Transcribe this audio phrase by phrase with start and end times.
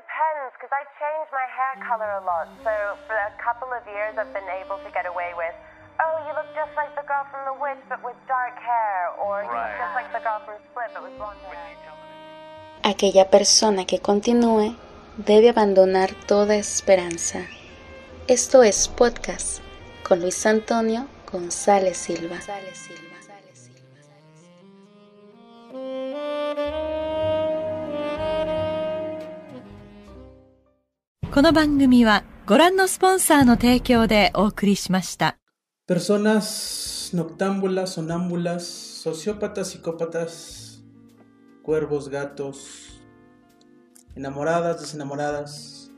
[0.00, 2.48] depends, because I change my hair color a lot.
[2.64, 2.72] So
[3.04, 5.52] for a couple of years, I've been able to get away with,
[6.00, 9.44] oh, you look just like the girl from The Witch, but with dark hair, or
[9.44, 11.68] you look just like the girl from Split, but with blonde hair.
[12.82, 14.74] Aquella persona que continúe
[15.18, 17.40] debe abandonar toda esperanza.
[18.26, 19.60] Esto es podcast
[20.02, 22.38] con Luis Antonio González Silva.
[31.35, 35.37] この番組はご覧のスポンサーの提供でお送りしました。
[35.85, 40.81] Personas noctámbulas, sonámbulas, sociópatas, psicópatas,
[41.61, 43.01] cuervos, gatos,
[44.15, 45.91] enamoradas, desenamoradas,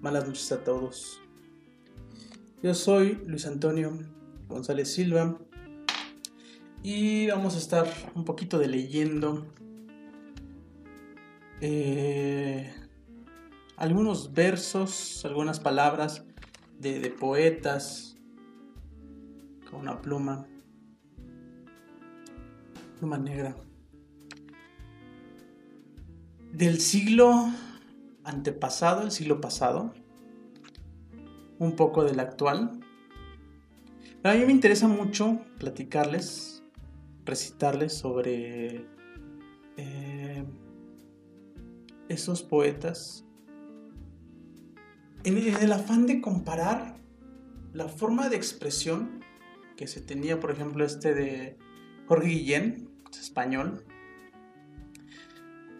[0.00, 1.20] malas noches a todos.
[2.64, 3.96] Yo soy Luis Antonio
[4.48, 5.38] González Silva
[6.82, 7.86] y vamos a estar
[8.16, 9.46] un poquito de leyendo
[11.60, 12.74] eh,
[13.77, 16.25] algunos versos, algunas palabras
[16.79, 18.17] de, poetas
[19.69, 20.47] con una pluma,
[22.97, 23.55] pluma negra.
[26.51, 27.51] Del siglo
[28.23, 29.93] antepasado, el siglo pasado,
[31.59, 32.79] un poco del actual.
[34.23, 36.63] a mí me interesa mucho platicarles,
[37.25, 38.87] recitarles sobre
[39.77, 40.43] eh,
[42.09, 43.26] esos poetas
[45.27, 46.95] en el afán de comparar
[47.73, 49.25] la forma de expresión
[49.75, 51.57] que se tenía, por ejemplo, este de
[52.07, 53.83] Jorge Guillén, español,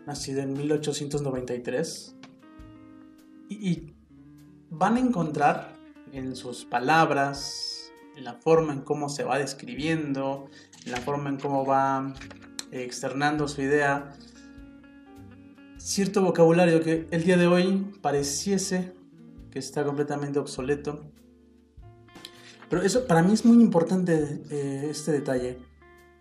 [0.05, 2.15] nacido en 1893,
[3.49, 3.93] y,
[4.69, 5.73] van a encontrar
[6.11, 10.49] en sus palabras, en la forma en cómo se va describiendo,
[10.85, 12.13] en la forma en cómo va
[12.71, 14.13] externando su idea,
[15.77, 18.96] cierto vocabulario que el día de hoy pareciese
[19.57, 21.11] está completamente obsoleto.
[22.69, 25.59] Pero eso para mí es muy importante eh, este detalle.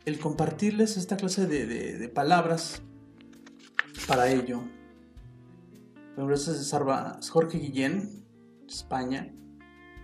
[0.05, 2.83] El compartirles esta clase de, palabras
[4.07, 4.63] para ello.
[6.15, 8.25] Por eso es Jorge Guillén,
[8.69, 9.33] España.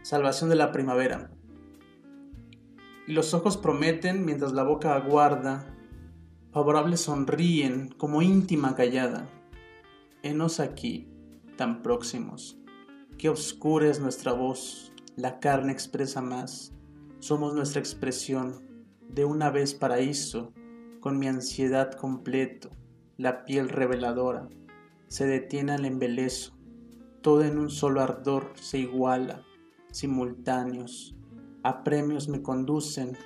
[0.02, 1.30] Salvación de la primavera.
[3.06, 5.64] Y los ojos prometen mientras la boca aguarda.
[6.52, 9.28] Favorables sonríen como íntima callada.
[10.22, 11.08] Henos aquí,
[11.56, 12.61] tan próximos
[13.22, 16.72] Qué oscura es nuestra voz, la carne expresa más.
[17.20, 18.66] Somos nuestra expresión,
[19.08, 20.52] de una vez paraíso,
[20.98, 22.70] con mi ansiedad completo,
[23.18, 24.48] la piel reveladora.
[25.06, 26.58] Se detiene al embelezo,
[27.20, 29.44] todo en un solo ardor se iguala,
[29.92, 31.14] simultáneos.
[31.62, 33.16] A premios me conducen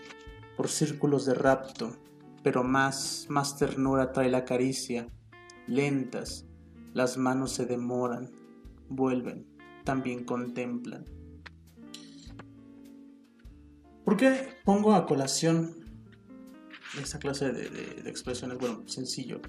[0.59, 1.97] por círculos de rapto,
[2.43, 5.09] pero más, más ternura trae la caricia.
[5.67, 6.45] Lentas,
[6.93, 8.31] las manos se demoran,
[8.91, 9.56] vuelven
[9.87, 11.07] también contemplan.
[14.05, 15.75] ¿Por qué pongo a colación
[17.01, 18.59] esta clase de, expresiones?
[18.59, 19.41] Bueno, sencillo,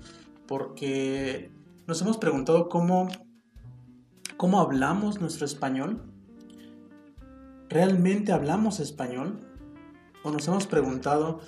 [0.48, 1.52] porque
[1.88, 3.10] nos hemos preguntado cómo,
[4.38, 6.02] cómo hablamos nuestro español.
[7.68, 9.42] ¿Realmente hablamos español?
[10.24, 11.42] ¿O nos hemos preguntado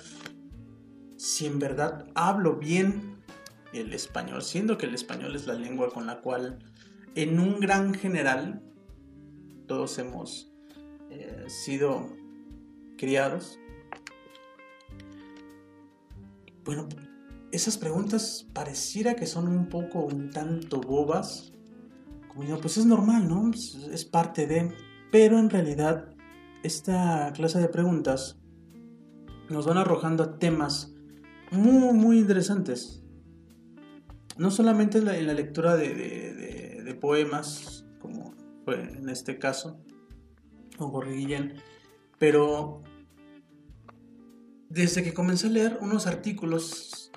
[1.16, 3.22] si en verdad hablo bien
[3.72, 6.58] el español, siendo que el español es la lengua con la cual
[7.14, 8.62] en un gran general
[9.70, 10.50] todos hemos
[11.10, 12.08] eh, sido
[12.98, 13.56] criados.
[16.64, 16.88] Bueno,
[17.52, 21.52] esas preguntas pareciera que son un poco, un tanto bobas.
[22.26, 23.52] Como yo, pues es normal, ¿no?
[23.92, 24.74] Es parte de...
[25.12, 26.16] Pero en realidad,
[26.64, 28.40] esta clase de preguntas
[29.50, 30.96] nos van arrojando a temas
[31.52, 33.04] muy, muy interesantes.
[34.36, 37.80] No solamente en la, lectura de poemas,
[38.66, 39.80] en este caso,
[40.76, 41.54] con Jorge
[42.18, 42.82] pero
[44.68, 47.10] desde que comencé a leer unos artículos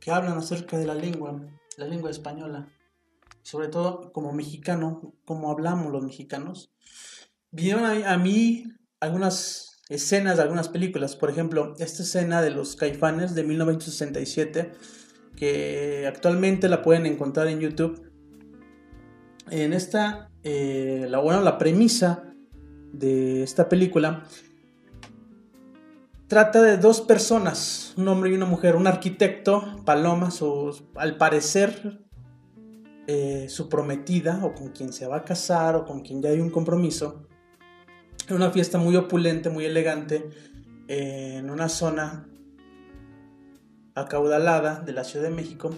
[0.00, 1.40] que hablan acerca de la lengua,
[1.76, 2.68] la lengua española,
[3.42, 6.72] sobre todo como mexicano, como hablamos los mexicanos,
[7.50, 8.64] vieron a, mí
[9.00, 14.72] algunas escenas de algunas películas, por ejemplo, esta escena de los caifanes de 1967,
[15.36, 18.10] que actualmente la pueden encontrar en YouTube.
[19.50, 22.22] En esta eh, la, bueno, la premisa
[22.92, 24.22] de esta película
[26.28, 30.28] trata de dos personas, un hombre y una mujer, un arquitecto, Paloma,
[30.94, 32.00] al parecer
[33.08, 36.38] eh, su prometida o con quien se va a casar o con quien ya hay
[36.38, 37.26] un compromiso,
[38.28, 40.30] en una fiesta muy opulente, muy elegante,
[40.86, 42.28] en una zona
[43.96, 45.74] acaudalada de la Ciudad de México,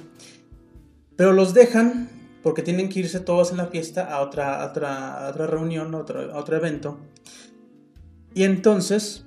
[1.17, 5.47] pero los dejan porque tienen que irse todos en la fiesta a otra, otra, otra
[5.47, 6.99] reunión, a otro, otro evento.
[8.35, 9.25] Y entonces,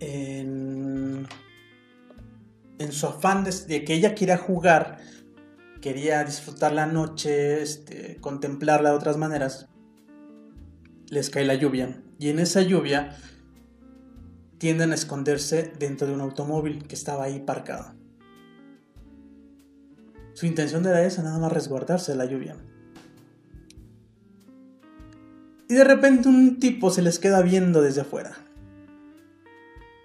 [0.00, 1.26] en,
[2.90, 4.98] su afán de, que ella quiera jugar,
[5.80, 9.68] quería disfrutar la noche, este, contemplarla de otras maneras,
[11.08, 12.02] les cae la lluvia.
[12.18, 13.16] Y en esa lluvia
[14.58, 17.94] tienden a esconderse dentro de un automóvil que estaba ahí parcado.
[20.40, 22.56] Su intención era esa, nada más resguardarse de la lluvia.
[25.68, 28.32] Y de repente un tipo se les queda viendo desde afuera.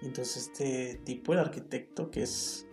[0.02, 2.66] Entonces este tipo, el arquitecto, que es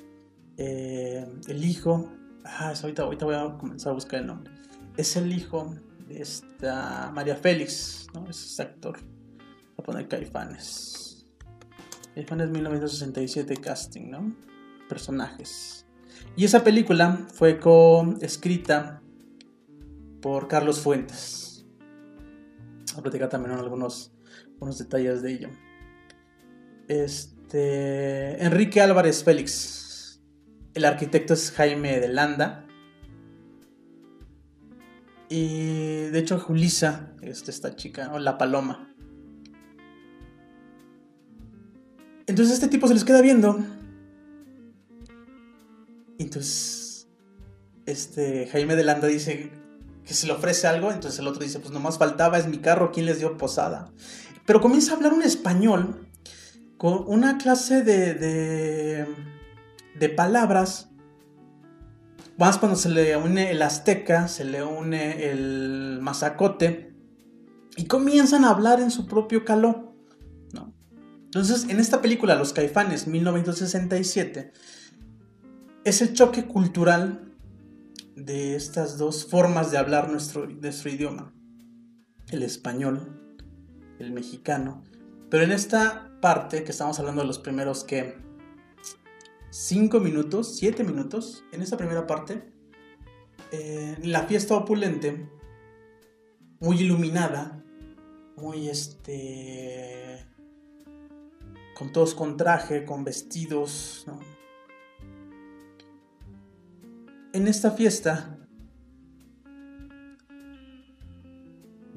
[0.58, 2.12] eh, el hijo...
[2.44, 4.52] Ah, ahorita, ahorita voy a comenzar a buscar el nombre.
[4.98, 5.74] Es el hijo
[6.10, 8.30] de esta María Félix, ¿no?
[8.30, 9.00] Es actor.
[9.00, 11.28] Voy a poner Caifanes.
[12.14, 14.36] Caifanes 1967 casting, ¿no?
[14.90, 15.84] Personajes.
[16.36, 17.60] Y esa película fue
[18.22, 19.02] escrita
[20.22, 21.66] por Carlos Fuentes.
[22.94, 24.14] Voy a platicar también algunos,
[24.78, 25.50] detalles de ello.
[26.88, 30.22] Este, Enrique Álvarez Félix.
[30.74, 32.66] El arquitecto es Jaime de Landa.
[35.30, 38.94] Y de hecho, Julisa, este, esta chica, o la paloma.
[42.26, 43.60] Entonces este tipo se les queda viendo
[46.20, 47.08] entonces,
[47.86, 49.52] este, Jaime de Landa dice
[50.06, 52.92] que se le ofrece algo, entonces el otro dice, pues nomás faltaba, es mi carro,
[52.92, 53.92] ¿quién les dio posada?
[54.46, 56.08] Pero comienza a hablar un español
[56.78, 59.08] con una clase de, de,
[59.98, 60.90] de palabras.
[62.38, 66.94] Más cuando se le une el azteca, se le une el mazacote,
[67.76, 69.96] y comienzan a hablar en su propio caló.
[70.52, 70.74] ¿no?
[71.26, 74.54] Entonces, en esta película, Los Caifanes, 1967,
[75.84, 77.34] es el choque cultural
[78.16, 81.34] de estas dos formas de hablar nuestro, nuestro idioma.
[82.30, 83.38] El español,
[84.00, 84.84] el mexicano.
[85.30, 88.16] Pero en esta parte que estamos hablando de los primeros que
[89.50, 92.54] 5 minutos, 7 minutos, en esta primera parte,
[93.52, 95.30] eh, la fiesta opulente,
[96.60, 97.64] muy iluminada,
[98.38, 100.26] muy este,
[101.78, 104.33] con todos con traje, con vestidos, ¿no?
[107.34, 108.38] En esta fiesta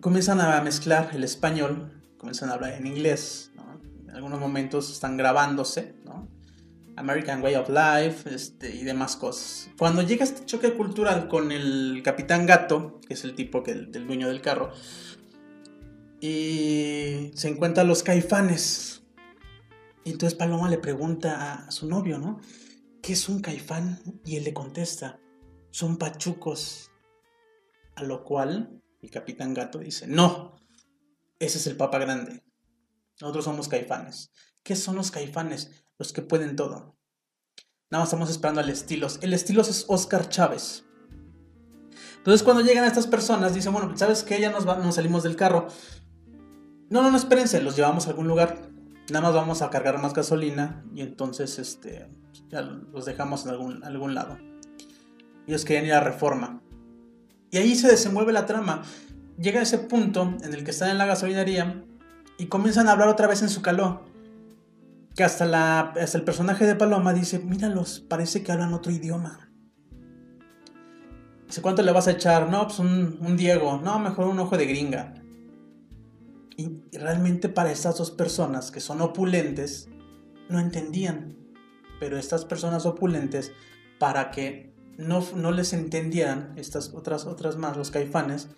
[0.00, 3.52] comienzan a mezclar el español, comienzan a hablar en inglés,
[4.02, 5.94] en algunos momentos están grabándose,
[6.96, 9.68] American Way of Life este, y demás cosas.
[9.78, 14.06] Cuando llega este choque cultural con el capitán Gato, que es el tipo que, del
[14.06, 14.72] dueño del carro,
[16.20, 19.02] y se encuentran los caifanes.
[20.04, 22.40] Y entonces Paloma le pregunta a su novio, ¿no?
[23.02, 24.00] ¿Qué es un caifán?
[24.24, 25.20] Y él le contesta,
[25.76, 26.90] son pachucos.
[27.96, 30.56] A lo cual el capitán gato dice, no,
[31.38, 32.42] ese es el papa grande.
[33.20, 34.32] Nosotros somos caifanes.
[34.62, 35.84] ¿Qué son los caifanes?
[35.98, 36.96] Los que pueden todo.
[37.90, 39.18] Nada más estamos esperando al estilos.
[39.20, 40.86] El estilos es Oscar Chávez.
[42.16, 44.40] Entonces cuando llegan estas personas, dicen, bueno, ¿sabes qué?
[44.40, 45.68] Ya nos, nos salimos del carro.
[46.88, 48.70] No, no, no, espérense, los llevamos a algún lugar.
[49.10, 52.10] Nada más vamos a cargar más gasolina y entonces este,
[52.48, 54.38] ya los dejamos en algún, algún lado.
[55.46, 56.60] Ellos querían ir a reforma.
[57.50, 58.82] Y ahí se desenvuelve la trama.
[59.38, 61.84] Llega a ese punto en el que están en la gasolinería
[62.38, 64.04] y comienzan a hablar otra vez en su calor.
[65.14, 69.50] Que hasta, la, el personaje de Paloma dice, míralos, parece que hablan otro idioma.
[71.46, 72.50] Dice, ¿cuánto le vas a echar?
[72.50, 73.80] No, pues un, un Diego.
[73.82, 75.14] No, mejor un ojo de gringa.
[76.56, 79.88] Y realmente para estas dos personas que son opulentes,
[80.48, 81.36] no entendían.
[82.00, 83.52] Pero estas personas opulentes,
[83.98, 88.48] para que no, les entendían, estas otras, otras más, los caifanes,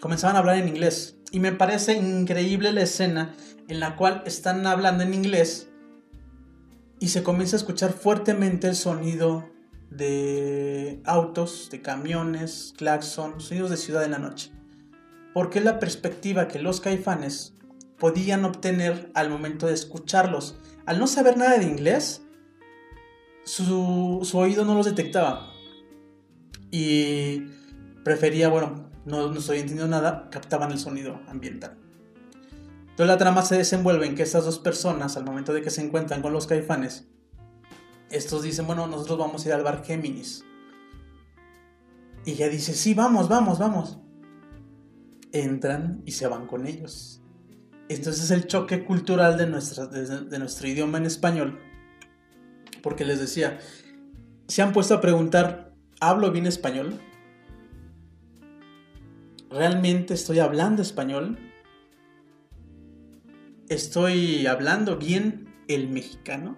[0.00, 1.16] comenzaban a hablar en inglés.
[1.30, 3.34] Y me parece increíble la escena
[3.68, 5.68] en la cual están hablando en inglés
[7.00, 9.48] y se comienza a escuchar fuertemente el sonido
[9.90, 14.52] de autos, de camiones, claxon, sonidos de ciudad en la noche.
[15.34, 17.54] Porque es la perspectiva que los caifanes
[17.98, 20.56] podían obtener al momento de escucharlos.
[20.86, 22.22] Al no saber nada de inglés,
[23.44, 25.52] su, su oído no los detectaba.
[26.70, 27.46] Y
[28.04, 31.76] prefería, bueno, no, no estoy entendiendo nada, captaban el sonido ambiental.
[32.98, 35.82] Entonces la trama se desenvuelve en que estas dos personas, al momento de que se
[35.82, 37.06] encuentran con los caifanes,
[38.10, 40.44] estos dicen, bueno, nosotros vamos a ir al bar Géminis.
[42.24, 43.98] Y ella dice, sí, vamos, vamos, vamos.
[45.32, 47.22] Entran y se van con ellos.
[47.88, 51.58] Entonces es el choque cultural de, nuestra, de nuestro idioma en español.
[52.82, 53.58] Porque les decía,
[54.46, 55.67] se han puesto a preguntar
[56.00, 57.00] ¿hablo bien español?
[59.50, 61.38] ¿realmente estoy hablando español?
[63.68, 66.56] ¿Estoy hablando bien el mexicano?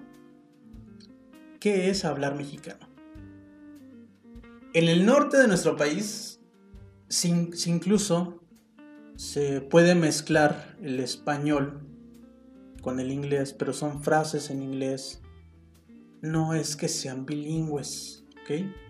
[1.58, 2.88] ¿Qué es hablar mexicano?
[4.72, 6.40] En el norte de nuestro país,
[7.08, 8.40] sin, incluso
[9.16, 11.80] se puede mezclar el español
[12.80, 15.20] con el inglés, pero son frases en inglés.
[16.22, 18.89] No es que sean bilingües, ¿ok?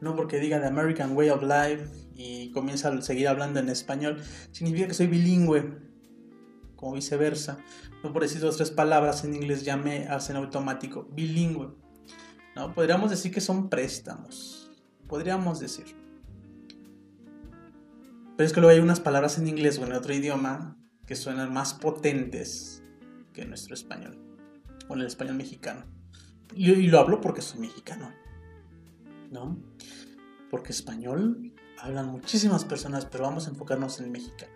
[0.00, 4.22] No porque diga The American Way of Life y comienza a seguir hablando en español,
[4.50, 5.78] significa que soy bilingüe,
[6.76, 7.58] como viceversa.
[8.02, 11.74] No por decir dos tres palabras en inglés ya me hacen automático bilingüe.
[12.56, 12.74] ¿no?
[12.74, 14.70] Podríamos decir que son préstamos.
[15.06, 15.96] Podríamos decir.
[18.36, 21.52] Pero es que luego hay unas palabras en inglés o en otro idioma que suenan
[21.52, 22.82] más potentes
[23.34, 24.18] que nuestro español.
[24.88, 25.84] O en el español mexicano.
[26.54, 28.10] Y, y lo hablo porque soy mexicano.
[29.30, 29.58] ¿No?
[30.50, 34.52] Porque español hablan muchísimas personas, pero vamos a enfocarnos en mexicano.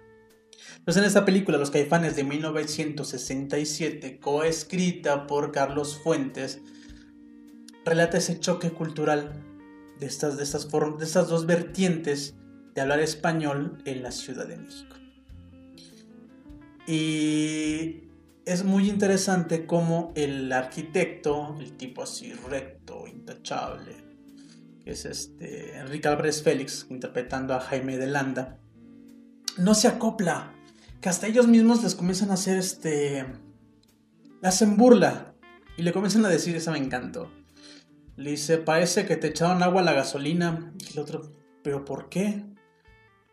[0.79, 6.61] Entonces en esta película Los Caifanes de 1967, coescrita por Carlos Fuentes,
[7.85, 9.33] relata ese choque cultural
[9.99, 12.35] de estas, de estas, de estas dos vertientes
[12.75, 14.97] de hablar español en la Ciudad de México.
[16.87, 18.09] Y
[18.45, 24.04] es muy interesante cómo el arquitecto, el tipo así recto, intachable,
[24.85, 28.59] es este Enrique Álvarez Félix, interpretando a Jaime de Landa,
[29.57, 30.53] no se acopla,
[31.01, 33.27] que hasta ellos mismos les comienzan a hacer este...
[34.43, 35.35] Hacen burla
[35.77, 37.31] y le comienzan a decir, esa me encantó
[38.17, 40.73] le dice, parece que te echaron agua a la gasolina.
[40.79, 42.45] Y el otro, ¿pero por qué?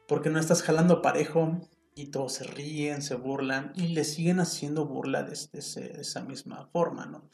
[0.07, 1.59] Porque no estás jalando parejo.
[1.93, 7.05] Y todos se ríen, se burlan y le siguen haciendo burla de, esa misma forma,
[7.05, 7.29] ¿no?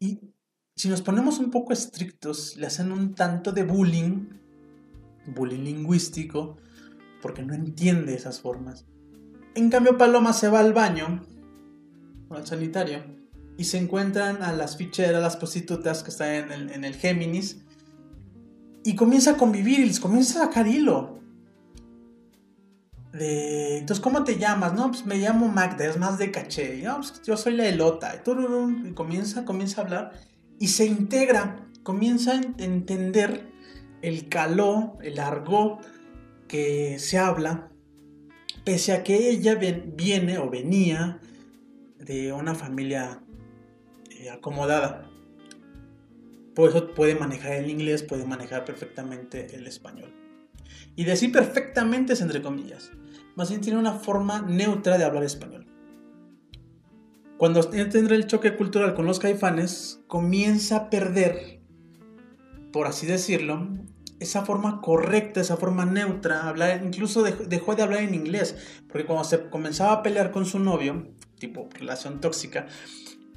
[0.00, 0.34] Y
[0.82, 4.30] si nos ponemos un poco estrictos, le hacen un tanto de bullying,
[5.26, 6.56] bullying lingüístico,
[7.20, 8.84] porque no entiende esas formas.
[9.54, 11.24] En cambio, Paloma se va al baño,
[12.30, 13.04] al sanitario,
[13.56, 17.62] y se encuentran a las ficheras, las prostitutas que están en el, en el Géminis
[18.82, 21.20] y comienza a convivir y les comienza a sacar hilo.
[23.12, 24.72] De, entonces, ¿cómo te llamas?
[24.72, 26.82] No, pues me llamo Magda, es más de caché.
[26.82, 28.16] No, pues yo soy la elota.
[28.16, 33.52] Y, comienza, comienza a hablar y se integra, comienza a entender
[34.02, 35.80] el caló, el argot
[36.48, 37.70] que se habla,
[38.64, 41.20] pese a que ella viene o venía
[41.98, 43.22] de una familia
[44.10, 45.08] eh, acomodada.
[46.54, 50.12] Por eso puede manejar el inglés, puede manejar perfectamente el español.
[50.96, 52.90] Y decir perfectamente es entre comillas.
[53.34, 55.61] Más bien tiene una forma neutra de hablar español.
[57.42, 61.60] Cuando tendrá el choque cultural con los caifanes, comienza a perder,
[62.72, 63.66] por así decirlo,
[64.20, 68.54] esa forma correcta, esa forma neutra, hablar, incluso dejó de hablar en inglés,
[68.86, 71.08] porque cuando se comenzaba a pelear con su novio,
[71.40, 72.68] tipo relación tóxica,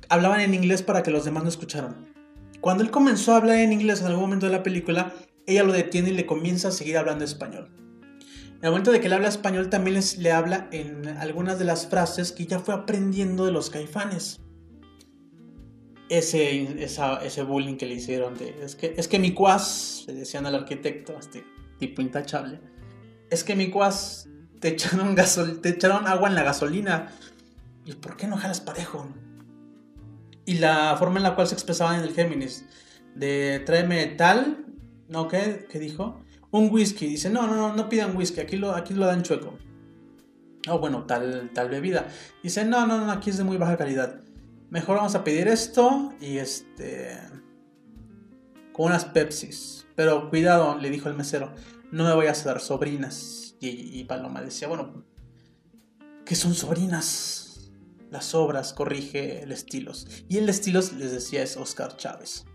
[0.08, 2.14] hablaban en inglés para que los demás no escucharan.
[2.62, 5.16] Cuando él comenzó a hablar en inglés en algún momento de la película,
[5.48, 7.85] ella lo detiene y le comienza a seguir hablando español.
[8.62, 12.32] El momento de que él habla español, también le habla en algunas de las frases
[12.32, 14.40] que ya fue aprendiendo de los caifanes.
[16.10, 20.46] Ese, ese bullying que le hicieron de, es que, es que mi cuas, le decían
[20.46, 21.44] al arquitecto, este
[21.80, 22.60] tipo intachable,
[23.30, 27.12] es que mi cuas te echaron, gasol, te echaron agua en la gasolina.
[27.86, 29.08] ¿Y por qué no jalas parejo?
[30.46, 32.66] y la forma en la cual se expresaba en el Géminis,
[33.16, 34.66] de tráeme tal,
[35.10, 35.28] ¿no?
[35.28, 36.22] ¿Qué, ¿Qué dijo?
[36.56, 39.58] Un whisky, dice, no, no, no, no pidan whisky, aquí lo, aquí lo dan chueco.
[40.70, 42.08] O bueno, tal, tal bebida.
[42.42, 44.22] Dice, no, no, no, aquí es de muy baja calidad.
[44.70, 47.20] Mejor vamos a pedir esto y este...
[48.72, 49.86] Con unas Pepsis.
[49.96, 51.54] Pero cuidado, le dijo el mesero,
[51.92, 53.58] no me voy a dar sobrinas.
[53.60, 55.04] Y, y Paloma decía, bueno,
[56.24, 57.46] ¿qué son sobrinas?
[58.12, 60.08] las obras, corrige el estilos.
[60.30, 62.46] Y el estilos, les decía, es Oscar Chávez.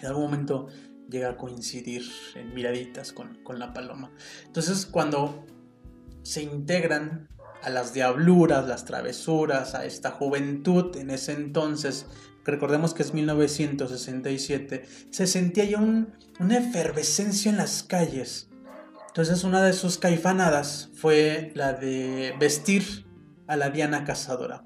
[0.00, 0.66] En algún momento
[1.08, 2.02] llega a coincidir
[2.34, 4.12] en miraditas con, la paloma.
[4.44, 5.46] Entonces, cuando
[6.22, 7.28] se integran
[7.62, 12.06] a las diabluras, las travesuras, a esta juventud en ese entonces,
[12.44, 18.48] recordemos que es 1967, se sentía ya una efervescencia en las calles.
[19.08, 23.06] Entonces una de sus caifanadas fue la de vestir
[23.46, 24.62] a la Diana cazadora.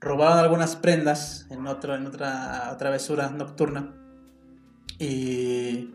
[0.00, 4.05] Robaron algunas prendas en, otro, en otra travesura nocturna
[4.98, 5.94] y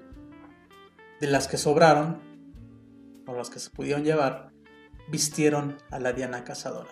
[1.19, 2.19] de las que sobraron,
[3.27, 4.51] o las que se pudieron llevar,
[5.09, 6.89] vistieron a la Diana cazadora.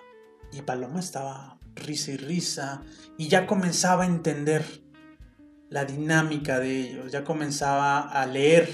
[0.51, 2.81] Y Paloma estaba risa y risa
[3.17, 4.63] y ya comenzaba a entender
[5.69, 8.69] la dinámica de ellos, ya comenzaba a leer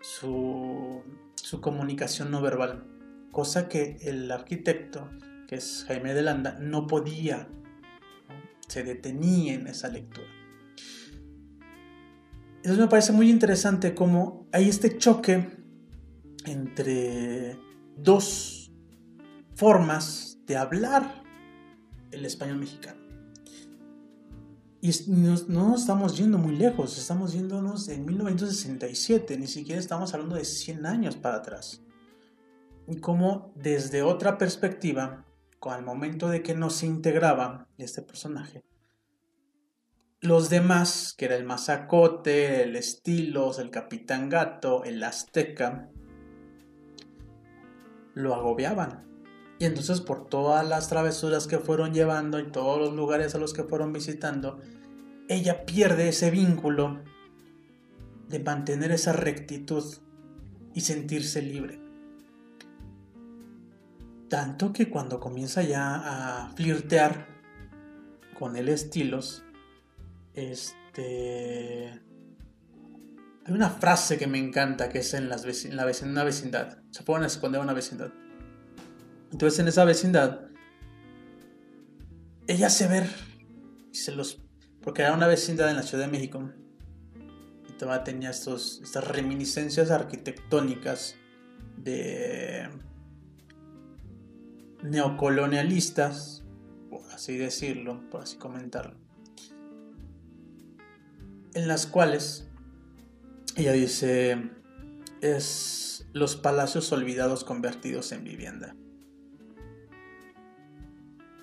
[0.00, 1.02] su,
[1.34, 2.84] su comunicación no verbal,
[3.32, 5.10] cosa que el arquitecto,
[5.46, 7.48] que es Jaime de Landa, no podía,
[8.66, 10.39] se detenía en esa lectura.
[12.60, 15.48] Entonces me parece muy interesante cómo hay este choque
[16.44, 17.58] entre
[17.96, 18.70] dos
[19.54, 21.22] formas de hablar
[22.10, 23.00] el español mexicano.
[24.82, 30.36] Y no nos estamos yendo muy lejos, estamos yéndonos en 1967, ni siquiera estamos hablando
[30.36, 31.82] de 100 años para atrás.
[32.86, 35.24] Y como desde otra perspectiva,
[35.58, 38.62] con el momento de que no se integraba este personaje,
[40.20, 45.88] los demás, que era el Mazacote, el Estilos, el Capitán Gato, el Azteca,
[48.14, 49.06] lo agobiaban.
[49.58, 53.54] Y entonces por todas las travesuras que fueron llevando y todos los lugares a los
[53.54, 54.58] que fueron visitando,
[55.28, 57.02] ella pierde ese vínculo
[58.28, 59.84] de mantener esa rectitud
[60.74, 61.80] y sentirse libre.
[64.28, 67.26] Tanto que cuando comienza ya a flirtear
[68.38, 69.44] con el estilos,
[70.34, 71.90] este...
[73.44, 76.78] Hay una frase que me encanta que es en, la una vecindad.
[76.90, 78.12] Se pueden esconder una vecindad.
[79.32, 80.50] Entonces en esa vecindad,
[82.46, 83.08] ella hace ver,
[83.92, 84.42] se los,
[84.82, 86.50] porque era una vecindad en la Ciudad de México,
[87.68, 91.14] y tenía estos, estas reminiscencias arquitectónicas
[91.76, 92.68] de
[94.82, 96.42] neocolonialistas,
[96.90, 98.98] por así decirlo, por así comentarlo,
[101.54, 102.48] en las cuales
[103.56, 104.50] ella dice,
[105.20, 108.74] es los palacios olvidados convertidos en vivienda.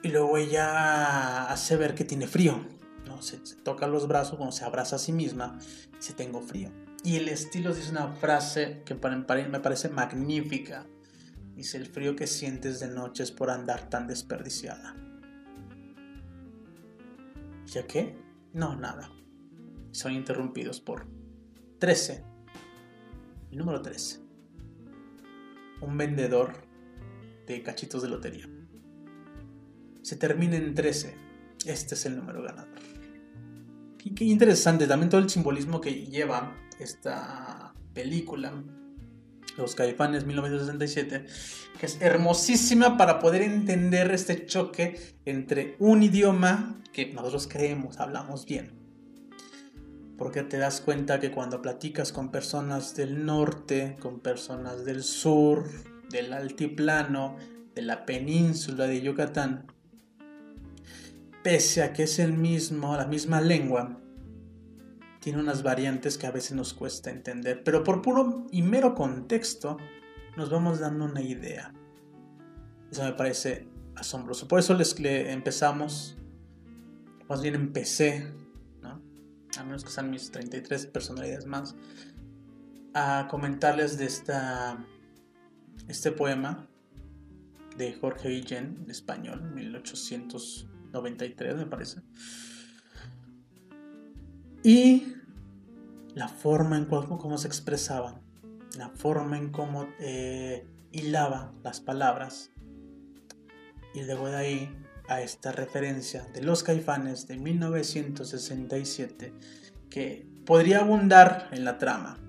[0.03, 2.65] Y luego ella hace ver que tiene frío.
[3.05, 3.21] ¿no?
[3.21, 5.59] Se, toca los brazos, cuando se abraza a sí misma,
[5.95, 6.71] dice tengo frío.
[7.03, 10.85] Y el estilo dice una frase que me parece magnífica.
[11.55, 14.95] Dice, el frío que sientes de noche es por andar tan desperdiciada.
[17.65, 18.15] ¿Ya qué?
[18.53, 19.10] No, nada.
[19.97, 21.07] Son interrumpidos por
[21.79, 22.23] 13.
[23.49, 24.19] El número 13.
[25.81, 26.53] Un vendedor
[27.47, 28.47] de cachitos de lotería
[30.03, 31.15] se termina en 13.
[31.65, 32.77] Este es el número ganador.
[33.97, 38.53] Qué, interesante también todo el simbolismo que lleva esta película,
[39.57, 41.25] Los Caifanes 1967,
[41.79, 48.45] que es hermosísima para poder entender este choque entre un idioma que nosotros creemos, hablamos
[48.45, 48.76] bien.
[50.17, 55.69] Porque te das cuenta que cuando platicas con personas del norte, con personas del sur,
[56.10, 57.38] del altiplano,
[57.75, 59.67] de la península de Yucatán,
[61.43, 63.99] pese a que es el mismo, la misma lengua,
[65.19, 69.77] tiene unas variantes que a veces nos cuesta entender, pero por puro y mero contexto
[70.36, 71.73] nos vamos dando una idea.
[72.91, 74.47] Eso me parece asombroso.
[74.47, 76.17] Por eso les empezamos,
[77.27, 78.32] más bien empecé.
[79.58, 81.76] A menos que sean mis 33 personalidades más,
[82.93, 84.86] a comentarles de esta,
[85.88, 86.67] este poema
[87.78, 90.67] de Jorge Guillén, en español, 1800.
[90.91, 92.02] 93 me parece.
[94.63, 95.15] Y
[96.13, 98.20] la forma en cómo, se expresaba,
[98.78, 102.52] la forma en cómo eh, hilaba las palabras.
[103.93, 109.34] Y luego de ahí a esta referencia de los caifanes de 1967
[109.89, 112.20] que podría abundar en la trama.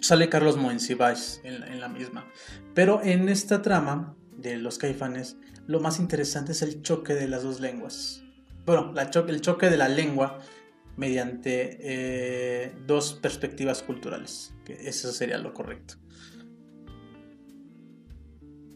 [0.00, 2.30] Sale Carlos Moensibais en, en la misma.
[2.74, 7.42] Pero en esta trama de los caifanes lo más interesante es el choque de las
[7.42, 8.22] dos lenguas.
[8.66, 10.40] Bueno, el choque de la lengua
[10.96, 14.52] mediante eh, dos perspectivas culturales.
[14.64, 15.94] Que eso sería lo correcto.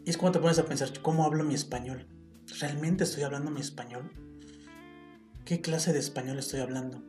[0.05, 2.07] Y es cuando te pones a pensar, ¿cómo hablo mi español?
[2.59, 4.11] ¿Realmente estoy hablando mi español?
[5.45, 7.03] ¿Qué clase de español estoy hablando?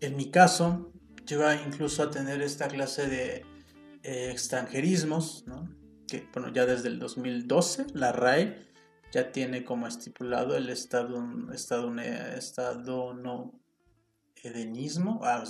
[0.00, 0.92] En mi caso,
[1.26, 3.44] lleva incluso a tener esta clase de
[4.02, 5.68] eh, extranjerismos, ¿no?
[6.08, 8.66] que bueno, ya desde el 2012 la RAE
[9.12, 13.60] ya tiene como estipulado el estado, estado, estado no
[14.42, 15.44] edenismo, ah,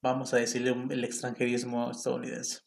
[0.00, 2.60] vamos a decirle el extranjerismo estadounidense.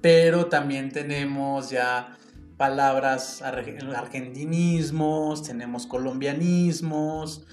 [0.00, 2.16] Pero también tenemos ya
[2.58, 7.46] palabras argentinismos, tenemos colombianismos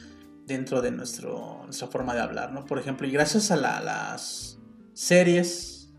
[0.46, 2.66] dentro de nuestro, nuestra forma de hablar, ¿no?
[2.66, 4.58] Por ejemplo, y gracias a las
[4.94, 5.94] series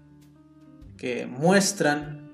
[0.98, 2.30] que muestran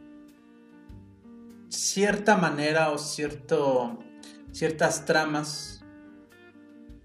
[1.68, 3.98] cierta manera o cierto,
[4.50, 5.84] ciertas tramas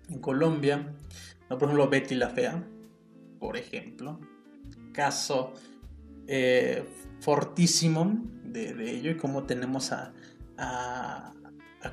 [0.09, 0.95] en Colombia.
[1.49, 2.63] Por ejemplo, Betty la Fea,
[3.39, 4.19] por ejemplo.
[4.93, 5.53] caso
[6.25, 6.83] eh,
[7.19, 10.13] fortísimo de, ello y cómo tenemos a,
[10.57, 11.33] a,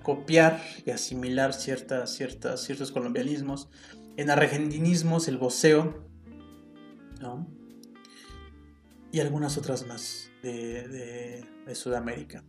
[0.03, 3.69] copiar y asimilar ciertas, ciertas, ciertos colombianismos.
[4.17, 6.05] En argentinismos, el voceo,
[9.11, 12.45] y algunas otras más de, de Sudamérica.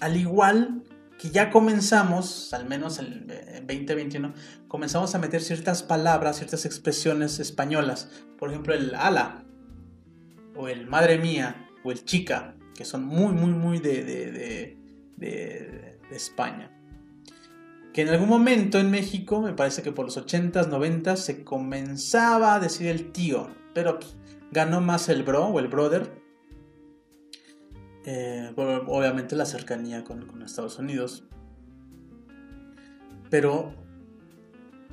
[0.00, 0.84] Al igual
[1.18, 3.26] que ya comenzamos, al menos el
[3.66, 4.34] 2021,
[4.68, 8.10] comenzamos a meter ciertas palabras, ciertas expresiones españolas.
[8.38, 9.44] Por ejemplo, el ala,
[10.56, 14.76] o el madre mía, o el chica, que son muy, muy, muy de, de,
[15.16, 16.70] de, España.
[17.92, 22.54] Que en algún momento en México, me parece que por los 80s, 90s, se comenzaba
[22.54, 23.98] a decir el tío, pero
[24.50, 26.24] ganó más el bro o el brother
[28.06, 31.24] eh, obviamente la cercanía con, Estados Unidos.
[33.30, 33.74] Pero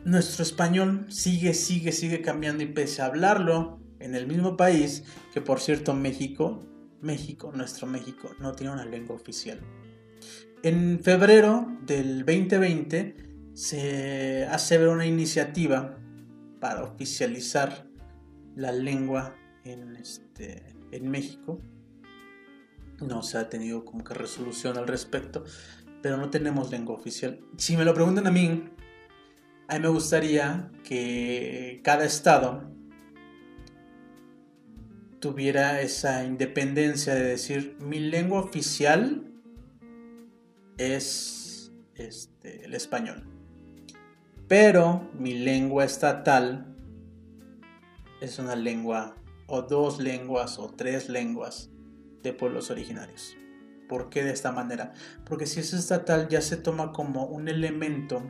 [0.06, 5.42] nuestro español sigue, sigue, sigue cambiando y pese a hablarlo en el mismo país, que
[5.42, 6.64] por cierto México,
[7.02, 9.60] México, nuestro México, no tiene una lengua oficial.
[10.64, 13.16] En febrero del 2020
[13.54, 15.98] se hace ver una iniciativa
[16.60, 17.88] para oficializar
[18.56, 21.60] la lengua en, este, en México
[23.02, 25.44] no se ha tenido como que resolución al respecto,
[26.02, 27.40] pero no tenemos lengua oficial.
[27.58, 28.70] Si me lo preguntan a mí,
[29.68, 32.72] a mí me gustaría que cada estado
[35.22, 39.32] tuviera esa independencia de decir mi lengua oficial
[40.78, 43.24] es este, el español.
[44.50, 46.76] Pero mi lengua estatal
[48.20, 49.16] es una lengua
[49.48, 51.70] o dos lenguas o tres lenguas
[52.24, 53.38] de pueblos originarios.
[53.88, 54.94] ¿Por qué de esta manera?
[55.26, 58.24] Porque si es estatal ya se toma como un elemento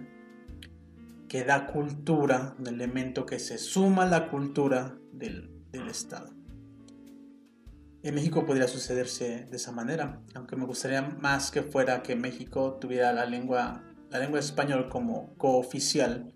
[1.27, 5.49] que da cultura, un elemento que se suma a la cultura del,
[5.89, 6.40] Estado.
[8.04, 12.78] En México podría sucederse de esa manera, aunque me gustaría más que fuera que México
[12.82, 16.34] tuviera la lengua, la lengua español como cooficial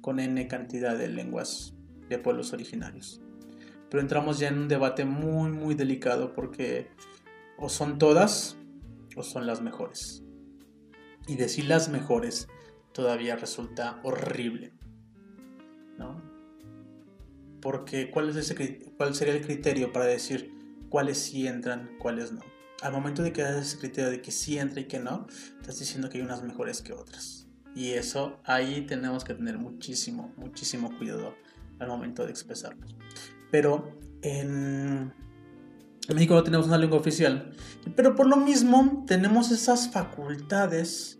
[0.00, 1.74] con n cantidad de lenguas
[2.08, 3.24] de pueblos originarios
[3.94, 6.88] pero entramos ya en un debate muy, muy delicado porque
[7.56, 8.56] o son todas
[9.14, 10.24] o son las mejores.
[11.28, 12.48] Y decir las mejores
[12.90, 14.72] todavía resulta horrible.
[15.96, 16.20] ¿No?
[17.62, 20.52] Porque ¿cuál, es ese, ¿cuál sería el criterio para decir
[20.94, 22.40] cuáles sí entran, cuáles no?
[22.80, 25.26] Al momento de que das ese criterio de que sí entra y que no,
[25.60, 27.48] estás diciendo que hay unas mejores que otras.
[27.74, 31.34] Y eso ahí tenemos que tener muchísimo, muchísimo cuidado
[31.80, 32.94] al momento de expresarnos
[33.50, 35.12] pero en,
[36.14, 37.52] México no tenemos una lengua oficial.
[37.96, 41.18] Pero por lo mismo tenemos esas facultades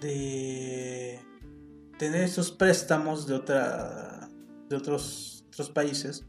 [0.00, 1.20] de
[1.96, 4.28] tener esos préstamos de, otra,
[4.68, 6.26] de otros, otros países.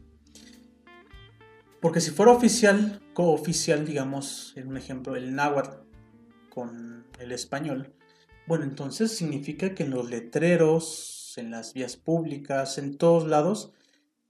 [1.80, 5.86] Porque si fuera oficial, cooficial, digamos, en un ejemplo, el náhuatl
[6.48, 7.94] con el español,
[8.46, 13.72] bueno, entonces significa que en los letreros, en las vías públicas, en todos lados,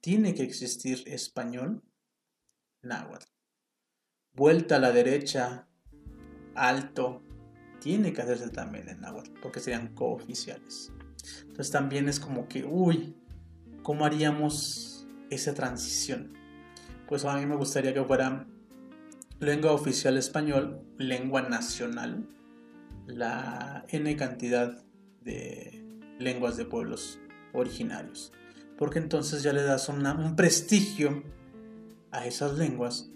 [0.00, 1.82] tiene que existir español,
[2.82, 3.26] náhuatl.
[4.32, 5.68] Vuelta a la derecha,
[6.54, 7.22] alto,
[7.80, 10.92] tiene que hacerse también en náhuatl, porque serían cooficiales.
[11.42, 13.16] Entonces también es como que, uy,
[13.82, 16.32] ¿cómo haríamos esa transición?
[17.08, 18.46] Pues a mí me gustaría que fuera
[19.38, 22.28] lengua oficial español, lengua nacional,
[23.06, 24.84] la n cantidad
[25.22, 25.84] de
[26.18, 27.20] lenguas de pueblos
[27.52, 28.32] originarios
[28.78, 31.22] porque entonces ya le das un prestigio
[32.10, 33.10] a esas lenguas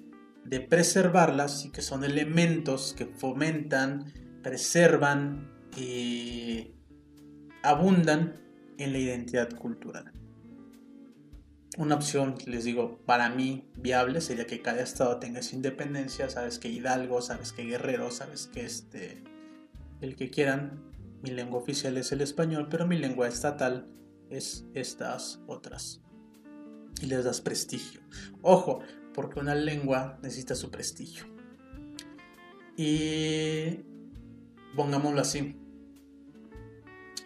[0.45, 6.75] de preservarlas y que son elementos que fomentan, preservan y
[7.63, 8.35] abundan
[8.79, 10.13] en la identidad cultural.
[11.81, 16.29] Una opción, les digo, para mí viable sería que cada estado tenga su independencia.
[16.29, 19.25] Sabes que Hidalgo, sabes que Guerrero, sabes que este,
[20.03, 20.85] el que quieran.
[21.23, 23.89] Mi lengua oficial es el español, pero mi lengua estatal
[24.29, 26.03] es estas otras.
[27.01, 28.03] Y les das prestigio.
[28.43, 28.81] Ojo,
[29.15, 31.25] porque una lengua necesita su prestigio.
[32.77, 33.87] Y
[34.77, 35.57] pongámoslo así.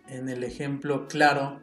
[0.07, 1.61] En el ejemplo claro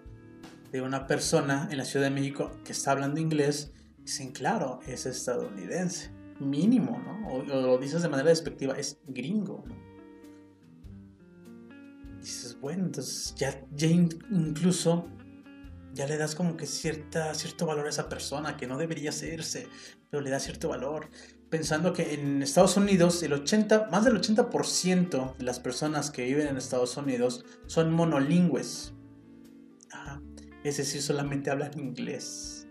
[0.71, 5.05] de una persona en la Ciudad de México que está hablando inglés, dicen, claro, es
[5.05, 6.11] estadounidense.
[6.39, 7.27] Mínimo, ¿no?
[7.27, 9.63] O, lo dices de manera despectiva, es gringo,
[12.19, 15.07] dices, bueno, entonces ya, ya incluso
[15.93, 19.67] ya le das como que cierta, cierto valor a esa persona que no debería hacerse,
[20.09, 21.09] pero le da cierto valor.
[21.49, 26.47] Pensando que en Estados Unidos el 80, más del 80% de las personas que viven
[26.47, 28.93] en Estados Unidos son monolingües.
[30.63, 32.67] Es decir, solamente hablan inglés.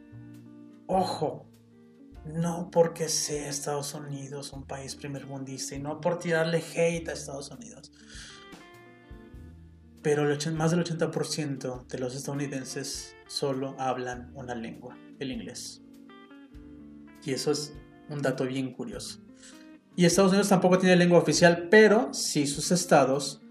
[0.86, 1.46] Ojo,
[2.24, 7.50] no porque sea Estados Unidos un país primermundista y no por tirarle hate a Estados
[7.50, 7.92] Unidos.
[10.02, 15.82] Pero más del 80% de los estadounidenses solo hablan una lengua, el inglés.
[17.22, 17.74] Y eso es
[18.08, 19.20] un dato bien curioso.
[19.96, 23.42] Y Estados Unidos tampoco tiene lengua oficial, pero sí sus estados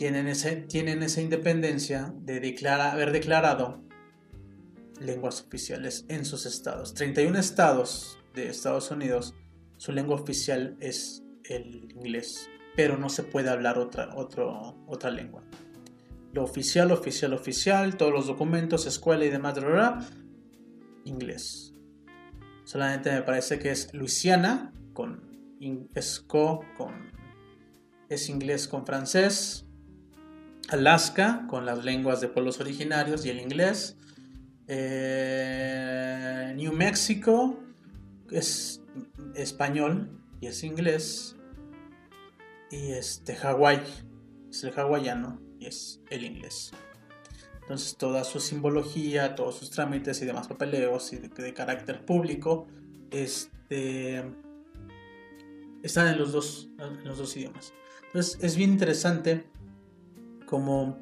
[0.00, 3.82] tienen, esa independencia de declarar, haber declarado
[4.98, 6.94] lenguas oficiales en sus estados.
[6.94, 9.34] 31 estados de Estados Unidos,
[9.76, 15.44] su lengua oficial es el inglés, pero no se puede hablar otra, otra lengua.
[16.32, 19.58] Lo oficial, oficial, oficial, todos los documentos, escuela y demás,
[21.04, 21.74] inglés.
[22.64, 25.28] Solamente me parece que es Luisiana con
[26.78, 27.10] con
[28.08, 29.66] es inglés con francés.
[30.70, 33.96] Alaska con las lenguas de pueblos originarios y el inglés.
[34.68, 37.58] Eh, New Mexico
[38.30, 38.82] es
[39.34, 41.36] español y es inglés.
[42.70, 43.82] Y este Hawái
[44.50, 46.70] es el hawaiano y es el inglés.
[47.62, 52.66] Entonces toda su simbología, todos sus trámites y demás papeleos y de, carácter público
[53.10, 54.24] este,
[55.82, 57.72] están en los, dos, en los dos idiomas.
[58.06, 59.44] Entonces es bien interesante
[60.50, 60.98] cómo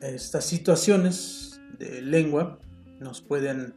[0.00, 2.60] estas situaciones de lengua
[3.00, 3.74] nos pueden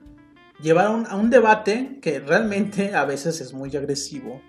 [0.61, 4.39] llevar a un, debate que realmente a veces es muy agresivo,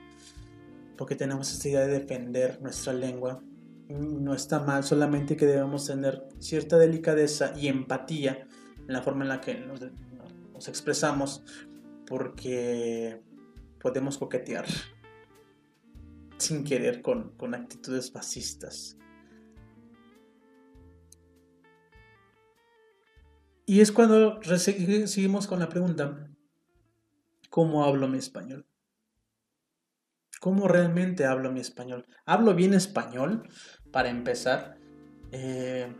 [0.98, 3.42] porque tenemos esta idea de defender nuestra lengua.
[3.88, 8.46] No está mal, solamente que debemos tener cierta delicadeza y empatía
[8.86, 11.42] en la forma en la que nos, expresamos,
[12.06, 13.20] porque
[13.80, 14.66] podemos coquetear
[16.36, 18.96] sin querer con, con actitudes fascistas.
[23.72, 26.28] Y es cuando seguimos con la pregunta,
[27.48, 28.66] ¿cómo hablo mi español?
[30.42, 32.04] ¿Cómo realmente hablo mi español?
[32.26, 33.48] ¿Hablo bien español,
[33.90, 34.76] para empezar?
[35.30, 35.90] Eh,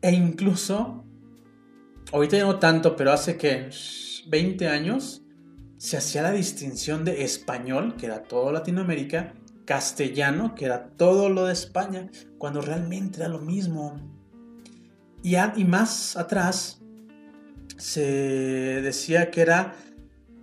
[0.00, 1.04] e incluso,
[2.12, 3.68] ahorita ya no tanto, pero hace que
[4.28, 5.24] 20 años
[5.78, 11.46] se hacía la distinción de español, que era todo Latinoamérica, castellano, que era todo lo
[11.46, 14.15] de España, cuando realmente era lo mismo.
[15.26, 16.80] Y, más atrás
[17.76, 18.00] se
[18.80, 19.74] decía que era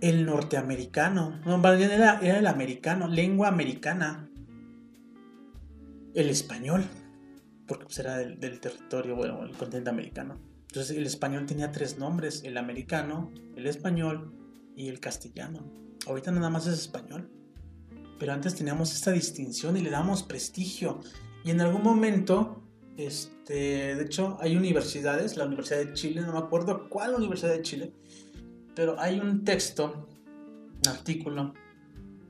[0.02, 1.40] el norteamericano.
[1.46, 4.28] No, era, era el americano, lengua americana.
[6.12, 6.84] El español,
[7.66, 10.38] porque pues, era del, territorio, bueno, el continente americano.
[10.66, 14.34] Entonces el español tenía tres nombres, el americano, el español
[14.76, 15.64] y el castellano.
[16.06, 17.30] Ahorita nada más es español.
[18.18, 21.00] Pero antes teníamos esta distinción y le damos prestigio.
[21.42, 22.63] Y en algún momento
[22.96, 27.62] este, de hecho, hay universidades, la Universidad de Chile, no me acuerdo cuál Universidad de
[27.62, 27.92] Chile,
[28.74, 30.08] pero hay un texto,
[30.84, 31.54] un artículo,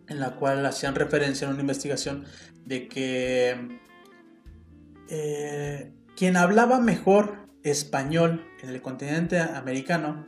[0.09, 2.25] en la cual hacían referencia en una investigación
[2.65, 3.79] de que
[5.09, 10.27] eh, quien hablaba mejor español en el continente americano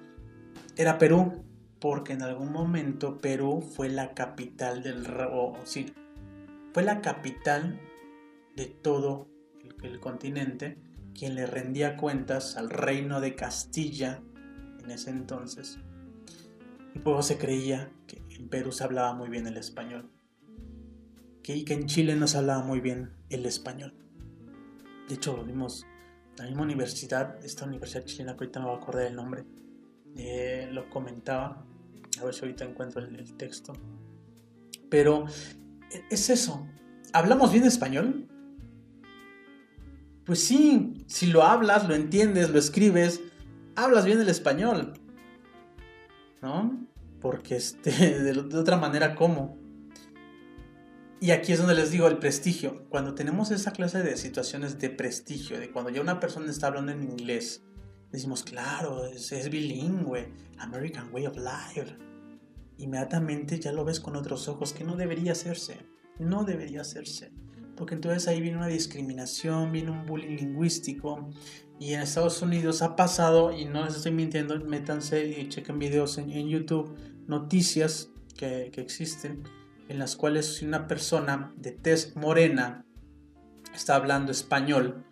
[0.77, 1.44] era Perú,
[1.81, 5.07] porque en algún momento Perú fue la capital del...
[5.31, 5.92] O, sí,
[6.72, 7.81] fue la capital
[8.57, 9.29] de todo
[9.83, 10.79] el continente,
[11.14, 14.22] quien le rendía cuentas al reino de Castilla
[14.83, 15.79] en ese entonces.
[16.94, 20.11] Y luego se creía que en Perú se hablaba muy bien el español.
[21.42, 23.94] Que, que en Chile no se hablaba muy bien el español.
[25.09, 25.87] De hecho, vimos
[26.37, 29.44] la misma universidad, esta universidad chilena que ahorita no me voy a acordar el nombre,
[30.16, 31.64] eh, lo comentaba.
[32.20, 33.72] A ver si ahorita encuentro el texto.
[34.88, 35.26] Pero
[35.90, 36.66] e, es eso.
[37.12, 38.29] ¿Hablamos bien español?
[40.26, 43.20] Pues sí, si lo hablas, lo entiendes, lo escribes,
[43.76, 44.94] hablas bien el español.
[46.42, 46.84] ¿No?
[47.20, 47.90] Porque este,
[48.22, 49.56] de, otra manera, ¿cómo?
[51.20, 52.88] Y aquí es donde les digo el prestigio.
[52.88, 56.90] Cuando tenemos esa clase de situaciones de prestigio, de cuando ya una persona está hablando
[56.90, 57.62] en inglés,
[58.10, 61.96] decimos, claro, es, es bilingüe, American Way of Life.
[62.78, 65.86] Inmediatamente ya lo ves con otros ojos, que no debería hacerse.
[66.18, 67.30] No debería hacerse
[67.76, 71.28] porque entonces ahí viene una discriminación, viene un bullying lingüístico.
[71.78, 76.16] Y en Estados Unidos ha pasado, y no les estoy mintiendo, métanse y chequen videos
[76.16, 79.42] en, YouTube, noticias que, existen,
[79.88, 82.86] en las cuales si una persona de tez morena
[83.74, 85.04] está hablando español,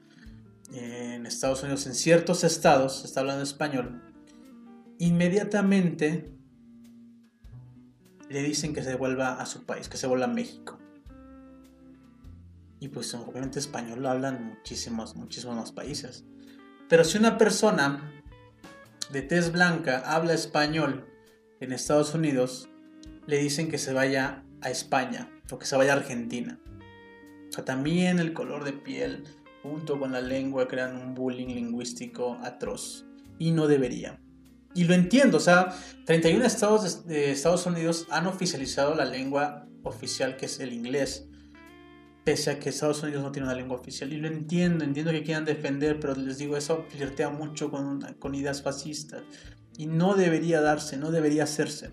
[0.72, 4.03] en Estados Unidos, en ciertos estados, está hablando español,
[4.98, 6.33] inmediatamente
[8.31, 10.79] le dicen que se vuelva a su país, que se vuelva a México.
[12.85, 16.27] Y pues obviamente español lo hablan muchísimos, muchísimos más países.
[16.87, 18.12] Pero si una persona
[19.11, 21.07] de tez blanca habla español
[21.61, 22.68] en Estados Unidos,
[23.27, 26.61] le dicen que se vaya a España o que se vaya a Argentina.
[27.49, 29.25] O sea, también el color de piel
[29.62, 33.07] junto con la lengua crean un bullying lingüístico atroz
[33.38, 34.20] y no debería.
[34.75, 40.37] Y lo entiendo, o sea, 31 estados de Estados Unidos han oficializado la lengua oficial
[40.37, 41.31] que es el inglés,
[42.25, 44.13] pese a que Estados Unidos no tiene una lengua oficial.
[44.13, 48.63] Y lo entiendo, entiendo que quieran defender, pero les digo, eso flirtea mucho con, ideas
[48.63, 49.23] fascistas.
[49.77, 51.91] Y no debería darse, no debería hacerse.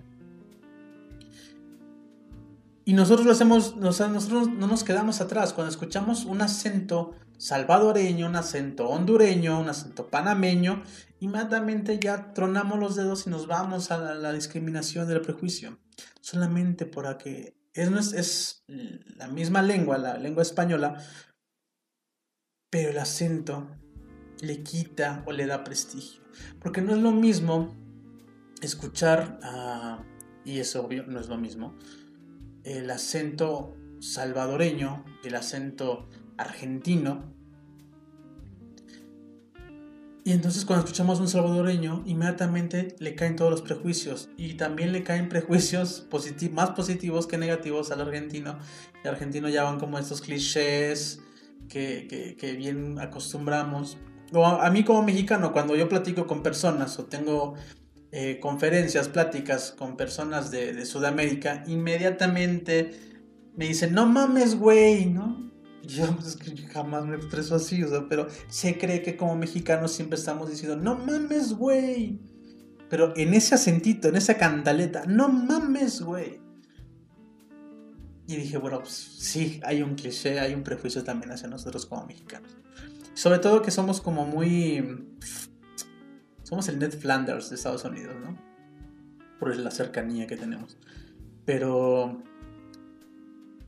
[2.86, 5.54] Y nosotros lo hacemos, nosotros no nos quedamos atrás.
[5.54, 10.84] Cuando escuchamos un acento salvadoreño, un acento hondureño, un acento panameño,
[11.20, 15.80] inmediatamente ya tronamos los dedos y nos vamos a la, discriminación del prejuicio.
[16.22, 18.63] Solamente porque es, es
[19.15, 21.03] la misma lengua, la lengua española,
[22.69, 23.69] pero el acento
[24.41, 26.21] le quita o le da prestigio.
[26.60, 27.75] Porque no es lo mismo
[28.62, 29.39] escuchar,
[30.45, 31.77] y es obvio, no es lo mismo,
[32.63, 37.36] el acento salvadoreño, el acento argentino.
[40.23, 44.29] Y entonces cuando escuchamos un salvadoreño, inmediatamente le caen todos los prejuicios.
[44.38, 46.07] Y también le caen prejuicios
[46.51, 48.60] más positivos que negativos al argentino.
[49.03, 51.21] El argentino ya van como estos clichés
[51.67, 53.97] que, que, bien acostumbramos.
[54.31, 57.55] O a, mí como mexicano, cuando yo platico con personas o tengo
[58.12, 62.91] eh, conferencias, pláticas con personas de, de, Sudamérica, inmediatamente
[63.55, 65.51] me dicen, no mames, güey, ¿no?
[65.84, 66.38] Yo pues,
[66.72, 70.76] jamás me expreso así, o sea, pero se cree que como mexicanos siempre estamos diciendo,
[70.76, 72.20] no mames, güey.
[72.89, 76.41] Pero en ese acentito, en esa cantaleta, no mames, güey.
[78.28, 82.06] Y dije, bueno, pues sí, hay un cliché, hay un prejuicio también hacia nosotros como
[82.06, 82.52] mexicanos.
[83.13, 85.08] Sobre todo que somos como muy
[86.52, 88.38] somos el Ned Flanders de Estados Unidos, ¿no?
[89.39, 90.78] Por la cercanía que tenemos.
[91.46, 92.22] Pero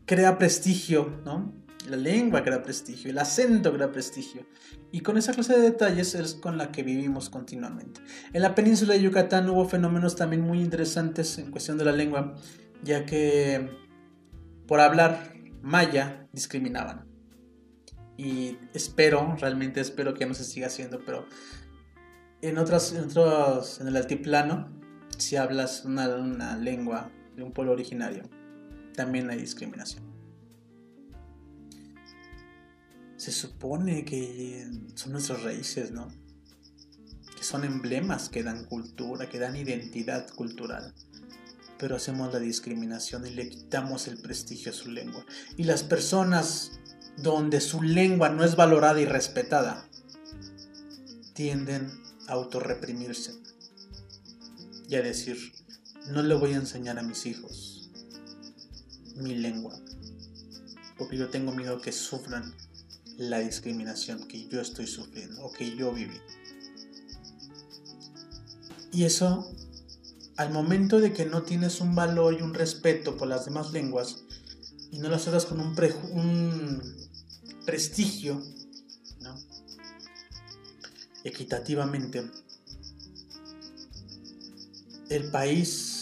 [0.05, 1.62] crea prestigio, ¿no?
[1.89, 4.45] La lengua crea prestigio, el acento crea prestigio.
[4.91, 8.01] Y con esa clase de detalles es con la que vivimos continuamente.
[8.31, 12.35] En la península de Yucatán hubo fenómenos también muy interesantes en cuestión de la lengua,
[12.83, 13.69] ya que
[14.67, 17.05] por hablar maya discriminaban.
[18.17, 21.25] Y espero, realmente espero que no se siga haciendo, pero
[22.41, 23.09] en otras, en
[23.81, 24.69] en el altiplano,
[25.17, 28.23] si hablas una, lengua de un pueblo originario,
[28.95, 30.12] también hay discriminación.
[33.23, 36.09] Se supone que son nuestras raíces, ¿no?
[37.37, 40.93] Que son emblemas que dan cultura, que dan identidad cultural.
[41.79, 45.25] Pero hacemos la discriminación y le quitamos el prestigio a su lengua.
[45.55, 46.81] Y las personas
[47.15, 49.87] donde su lengua no es valorada y respetada
[51.31, 51.89] tienden
[52.27, 53.35] autorreprimirse
[54.89, 55.37] y a decir,
[56.09, 57.89] no le voy a enseñar a mis hijos
[59.15, 59.79] mi lengua,
[60.97, 62.53] porque yo tengo miedo que sufran
[63.17, 66.19] la discriminación que yo estoy sufriendo o que yo viví.
[68.91, 69.51] Y eso,
[70.37, 74.23] al momento de que no tienes un valor y un respeto por las demás lenguas
[74.91, 75.75] y no las tratas con un,
[76.11, 76.81] un
[77.65, 78.41] prestigio,
[81.23, 82.29] equitativamente,
[85.09, 85.92] el país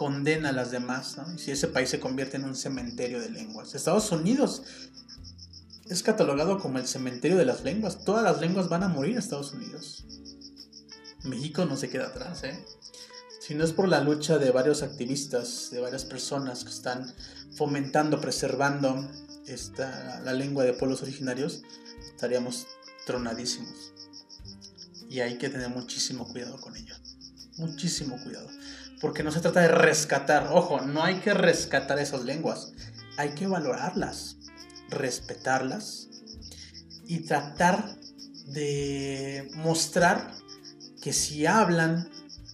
[0.00, 3.74] condena a las demás, si ese país se convierte en un cementerio de lenguas.
[3.74, 4.62] Estados Unidos
[5.90, 8.02] es catalogado como el cementerio de las lenguas.
[8.02, 10.06] Todas las lenguas van a morir en Estados Unidos.
[11.24, 12.64] México no se queda atrás, ¿eh?
[13.42, 17.12] Si no es por la lucha de varios activistas, de varias personas que están
[17.54, 19.06] fomentando, preservando
[19.48, 21.60] esta, la lengua de pueblos originarios,
[22.06, 22.66] estaríamos
[23.04, 23.92] tronadísimos.
[25.10, 26.94] Y hay que tener muchísimo cuidado con ello.
[27.58, 28.48] Muchísimo cuidado.
[29.00, 32.72] Porque no se trata de rescatar, ojo, no hay que rescatar esas lenguas.
[33.16, 34.36] Hay que valorarlas,
[34.90, 36.08] respetarlas
[37.06, 37.96] y tratar
[38.46, 40.32] de mostrar
[41.00, 42.10] que si hablan,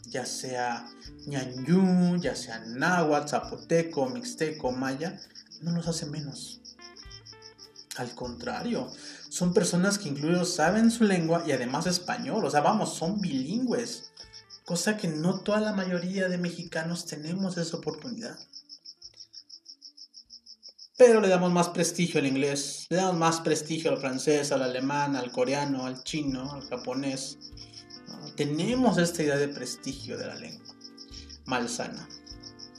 [0.07, 0.87] ya sea
[1.27, 5.19] ñanyú, ya sea náhuatl, zapoteco, mixteco, maya,
[5.63, 6.61] no los hace menos.
[7.97, 8.91] Al contrario,
[9.29, 12.45] son personas que incluso saben su lengua y además español.
[12.45, 14.13] O sea, vamos, son bilingües.
[14.67, 18.37] Cosa que no toda la mayoría de mexicanos tenemos esa oportunidad.
[20.99, 25.15] Pero le damos más prestigio al inglés, le damos más prestigio al francés, al alemán,
[25.15, 27.39] al coreano, al chino, al japonés.
[28.35, 30.75] Tenemos esta idea de prestigio de la lengua.
[31.45, 32.09] Malsana,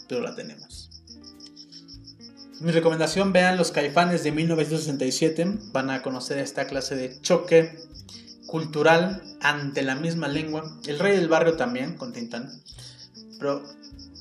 [0.09, 0.89] pero la tenemos.
[2.59, 5.59] Mi recomendación, vean Los Caifanes de 1967.
[5.71, 7.77] Van a conocer esta clase de choque
[8.47, 10.79] cultural ante la misma lengua.
[10.87, 12.49] El Rey del Barrio también, con Tintán.
[13.37, 13.63] Pero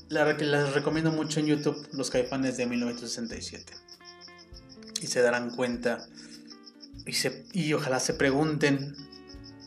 [0.09, 3.73] la que les recomiendo mucho en YouTube, Los Caifanes de 1967.
[5.01, 6.07] Y se darán cuenta
[7.07, 7.13] y,
[7.53, 8.95] y ojalá se pregunten,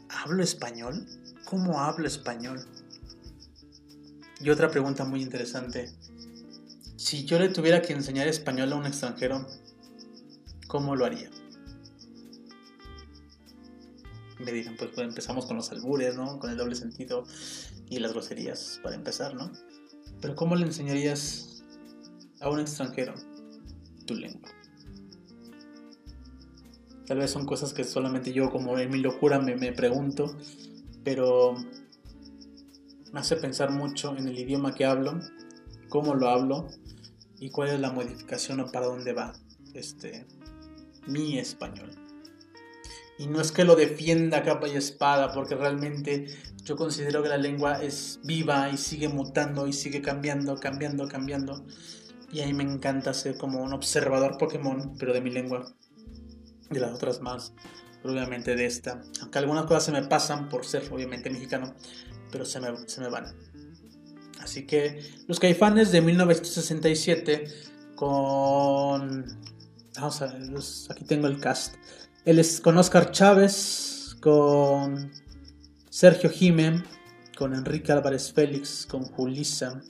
[0.08, 1.06] ¿hablo español?
[1.44, 2.64] ¿Cómo hablo español?
[4.40, 5.90] Y otra pregunta muy interesante,
[6.96, 9.46] si yo le tuviera que enseñar español a un extranjero,
[10.66, 11.30] ¿cómo lo haría?
[14.40, 16.38] Me dirán, pues, pues, empezamos con los albures, ¿no?
[16.38, 17.24] Con el doble sentido
[17.88, 19.52] y las groserías para empezar, ¿no?
[20.20, 21.62] Pero ¿cómo le enseñarías
[22.40, 23.14] a un extranjero
[24.06, 24.48] tu lengua?
[27.06, 30.36] Tal vez son cosas que solamente yo como en mi locura me, me pregunto,
[31.02, 31.54] pero
[33.12, 35.18] me hace pensar mucho en el idioma que hablo,
[35.88, 36.68] cómo lo hablo
[37.38, 39.32] y cuál es la modificación o para dónde va
[39.74, 40.26] este
[41.06, 41.90] mi español.
[43.20, 46.26] Y no es que lo defienda capa y espada, porque realmente
[46.64, 51.66] yo considero que la lengua es viva y sigue mutando y sigue cambiando, cambiando, cambiando.
[52.32, 55.70] Y a mí me encanta ser como un observador Pokémon, pero de mi lengua
[56.70, 57.52] de las otras más,
[58.04, 59.02] obviamente de esta.
[59.20, 61.74] Aunque algunas cosas se me pasan por ser obviamente mexicano,
[62.32, 63.36] pero se me, se me van.
[64.42, 64.98] Así que
[65.28, 67.44] los caifanes de 1967
[67.96, 69.26] con...
[69.96, 70.40] Vamos a ver,
[70.88, 71.74] aquí tengo el cast.
[72.24, 75.10] Él es con Oscar Chávez, con
[75.88, 76.82] Sergio Jiménez,
[77.36, 79.80] con Enrique Álvarez Félix, con Julisa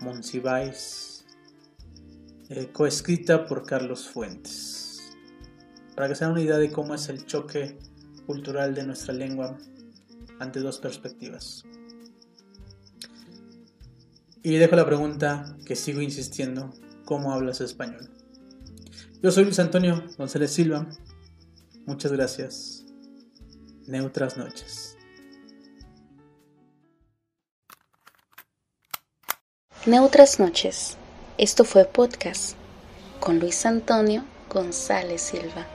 [0.00, 1.24] Monsiváis,
[2.48, 4.84] eh, coescrita por Carlos Fuentes
[5.94, 7.78] para que se una idea de cómo es el choque
[8.26, 9.56] cultural de nuestra lengua
[10.40, 11.64] ante dos perspectivas.
[14.42, 16.74] Y dejo la pregunta que sigo insistiendo,
[17.04, 18.10] ¿cómo hablas español?
[19.22, 20.86] Yo soy Luis Antonio González Silva.
[21.86, 22.84] Muchas gracias.
[23.86, 24.96] Neutras noches.
[29.86, 30.96] Neutras noches.
[31.36, 32.56] Esto fue podcast
[33.20, 35.66] con Luis Antonio González Silva.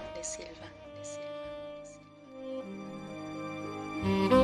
[4.09, 4.38] You.